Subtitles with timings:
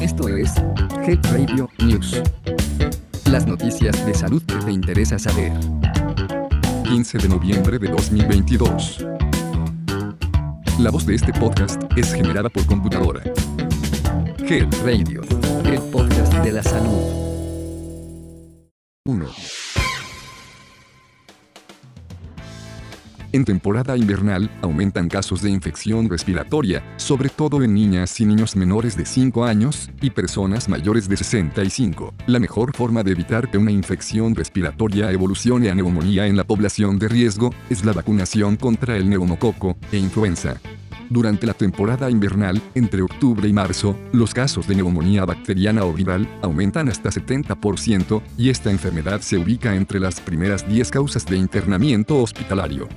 [0.00, 0.54] Esto es
[1.06, 2.22] Health Radio News.
[3.30, 5.52] Las noticias de salud que te interesa saber.
[6.84, 9.06] 15 de noviembre de 2022.
[10.78, 13.22] La voz de este podcast es generada por computadora.
[14.38, 15.22] Health Radio,
[15.64, 17.22] el podcast de la salud.
[19.04, 19.61] 1.
[23.34, 28.94] En temporada invernal, aumentan casos de infección respiratoria, sobre todo en niñas y niños menores
[28.94, 32.12] de 5 años y personas mayores de 65.
[32.26, 36.98] La mejor forma de evitar que una infección respiratoria evolucione a neumonía en la población
[36.98, 40.60] de riesgo es la vacunación contra el neumococo e influenza.
[41.08, 46.28] Durante la temporada invernal, entre octubre y marzo, los casos de neumonía bacteriana o viral
[46.42, 52.18] aumentan hasta 70% y esta enfermedad se ubica entre las primeras 10 causas de internamiento
[52.18, 52.88] hospitalario.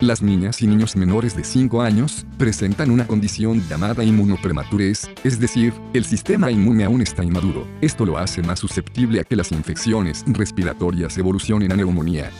[0.00, 5.74] Las niñas y niños menores de 5 años presentan una condición llamada inmunoprematurez, es decir,
[5.92, 7.68] el sistema inmune aún está inmaduro.
[7.82, 12.30] Esto lo hace más susceptible a que las infecciones respiratorias evolucionen a neumonía.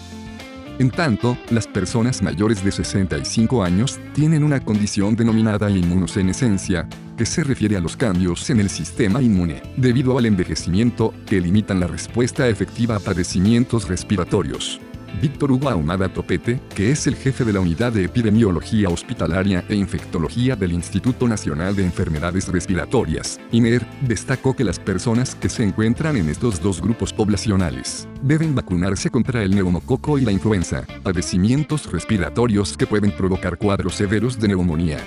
[0.78, 7.44] En tanto, las personas mayores de 65 años tienen una condición denominada inmunosenescencia, que se
[7.44, 12.48] refiere a los cambios en el sistema inmune, debido al envejecimiento, que limitan la respuesta
[12.48, 14.80] efectiva a padecimientos respiratorios.
[15.20, 19.74] Víctor Hugo Ahumada Topete, que es el jefe de la Unidad de Epidemiología Hospitalaria e
[19.74, 26.16] Infectología del Instituto Nacional de Enfermedades Respiratorias, INER, destacó que las personas que se encuentran
[26.16, 32.76] en estos dos grupos poblacionales deben vacunarse contra el neumococo y la influenza, padecimientos respiratorios
[32.76, 34.98] que pueden provocar cuadros severos de neumonía.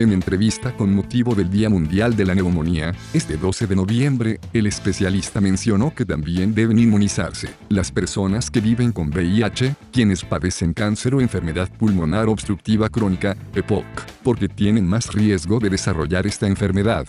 [0.00, 4.66] En entrevista con motivo del Día Mundial de la Neumonía, este 12 de noviembre, el
[4.66, 11.14] especialista mencionó que también deben inmunizarse las personas que viven con VIH, quienes padecen cáncer
[11.14, 13.84] o enfermedad pulmonar obstructiva crónica, EPOC,
[14.24, 17.06] porque tienen más riesgo de desarrollar esta enfermedad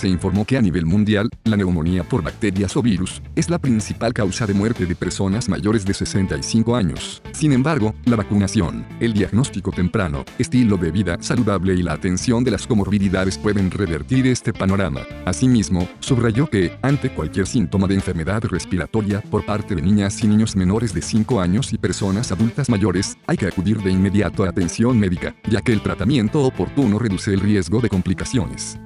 [0.00, 4.14] se informó que a nivel mundial, la neumonía por bacterias o virus es la principal
[4.14, 7.20] causa de muerte de personas mayores de 65 años.
[7.32, 12.50] Sin embargo, la vacunación, el diagnóstico temprano, estilo de vida saludable y la atención de
[12.50, 15.02] las comorbilidades pueden revertir este panorama.
[15.26, 20.56] Asimismo, subrayó que, ante cualquier síntoma de enfermedad respiratoria por parte de niñas y niños
[20.56, 24.98] menores de 5 años y personas adultas mayores, hay que acudir de inmediato a atención
[24.98, 28.78] médica, ya que el tratamiento oportuno reduce el riesgo de complicaciones.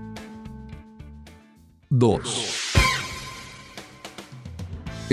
[1.95, 2.64] dos.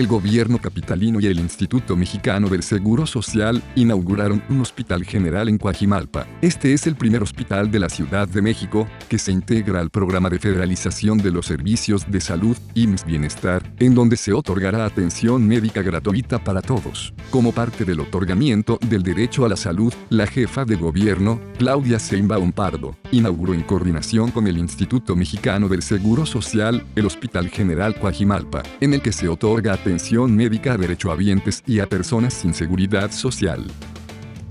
[0.01, 5.59] El gobierno capitalino y el Instituto Mexicano del Seguro Social inauguraron un hospital general en
[5.59, 6.25] Coajimalpa.
[6.41, 10.31] Este es el primer hospital de la Ciudad de México que se integra al programa
[10.31, 15.84] de federalización de los servicios de salud IMSS Bienestar, en donde se otorgará atención médica
[15.84, 17.13] gratuita para todos.
[17.29, 22.53] Como parte del otorgamiento del derecho a la salud, la jefa de gobierno, Claudia Sheinbaum
[22.53, 28.63] Pardo, inauguró en coordinación con el Instituto Mexicano del Seguro Social el Hospital General Coajimalpa,
[28.79, 29.91] en el que se otorga atención
[30.28, 33.66] médica a derechohabientes y a personas sin seguridad social.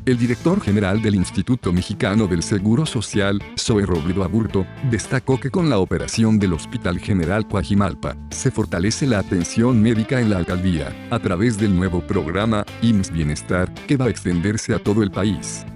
[0.06, 5.68] El director general del Instituto Mexicano del Seguro Social, Zoe Robledo Aburto, destacó que con
[5.68, 11.18] la operación del Hospital General Coajimalpa, se fortalece la atención médica en la alcaldía, a
[11.18, 15.66] través del nuevo programa IMSS Bienestar, que va a extenderse a todo el país.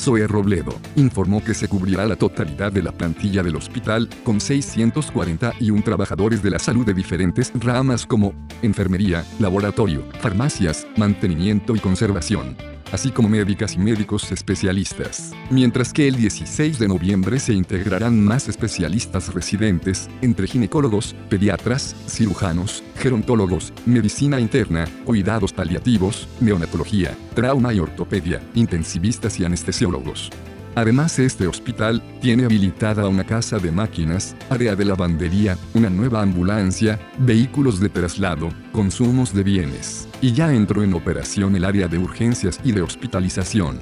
[0.00, 5.82] Zoe Robledo, informó que se cubrirá la totalidad de la plantilla del hospital, con 641
[5.82, 13.10] trabajadores de la salud de diferentes ramas como enfermería, laboratorio, farmacias, mantenimiento y conservación así
[13.10, 15.32] como médicas y médicos especialistas.
[15.50, 22.82] Mientras que el 16 de noviembre se integrarán más especialistas residentes, entre ginecólogos, pediatras, cirujanos,
[22.96, 30.30] gerontólogos, medicina interna, cuidados paliativos, neonatología, trauma y ortopedia, intensivistas y anestesiólogos.
[30.76, 37.00] Además, este hospital tiene habilitada una casa de máquinas, área de lavandería, una nueva ambulancia,
[37.18, 42.60] vehículos de traslado, consumos de bienes, y ya entró en operación el área de urgencias
[42.62, 43.80] y de hospitalización.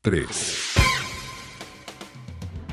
[0.00, 0.26] 3.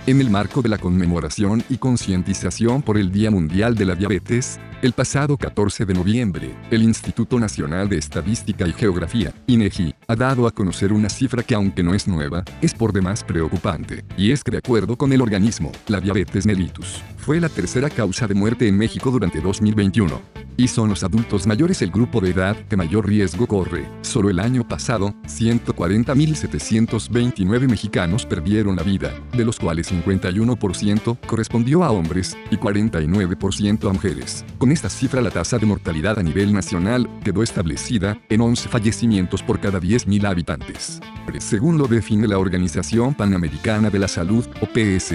[0.08, 4.60] En el marco de la conmemoración y concientización por el Día Mundial de la Diabetes,
[4.82, 10.48] el pasado 14 de noviembre, el Instituto Nacional de Estadística y Geografía, INEGI, ha dado
[10.48, 14.44] a conocer una cifra que aunque no es nueva, es por demás preocupante, y es
[14.44, 18.68] que de acuerdo con el organismo, la diabetes mellitus fue la tercera causa de muerte
[18.68, 20.39] en México durante 2021.
[20.60, 23.88] Y son los adultos mayores el grupo de edad que mayor riesgo corre.
[24.02, 31.92] Solo el año pasado, 140.729 mexicanos perdieron la vida, de los cuales 51% correspondió a
[31.92, 34.44] hombres y 49% a mujeres.
[34.58, 39.42] Con esta cifra la tasa de mortalidad a nivel nacional quedó establecida en 11 fallecimientos
[39.42, 41.00] por cada 10.000 habitantes.
[41.38, 45.14] Según lo define la Organización Panamericana de la Salud, OPS,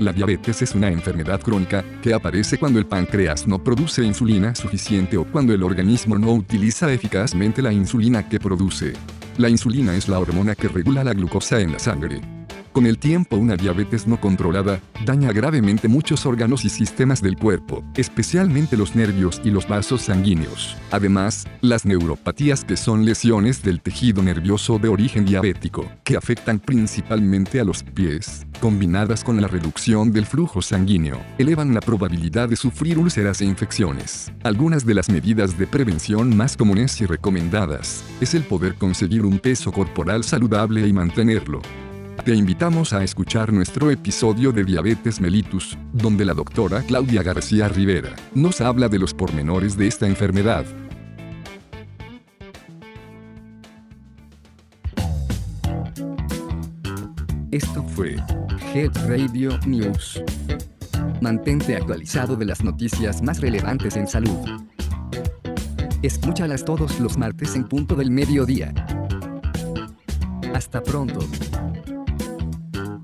[0.00, 5.16] la diabetes es una enfermedad crónica que aparece cuando el páncreas no produce insulina suficiente
[5.16, 8.92] o cuando el organismo no utiliza eficazmente la insulina que produce.
[9.38, 12.43] La insulina es la hormona que regula la glucosa en la sangre.
[12.74, 17.84] Con el tiempo una diabetes no controlada daña gravemente muchos órganos y sistemas del cuerpo,
[17.94, 20.76] especialmente los nervios y los vasos sanguíneos.
[20.90, 27.60] Además, las neuropatías que son lesiones del tejido nervioso de origen diabético, que afectan principalmente
[27.60, 32.98] a los pies, combinadas con la reducción del flujo sanguíneo, elevan la probabilidad de sufrir
[32.98, 34.32] úlceras e infecciones.
[34.42, 39.38] Algunas de las medidas de prevención más comunes y recomendadas es el poder conseguir un
[39.38, 41.62] peso corporal saludable y mantenerlo.
[42.22, 48.14] Te invitamos a escuchar nuestro episodio de Diabetes mellitus, donde la doctora Claudia García Rivera
[48.34, 50.64] nos habla de los pormenores de esta enfermedad.
[57.50, 58.16] Esto fue
[58.72, 60.22] Health Radio News.
[61.20, 64.64] Mantente actualizado de las noticias más relevantes en salud.
[66.00, 68.72] Escúchalas todos los martes en punto del mediodía.
[70.54, 71.20] Hasta pronto.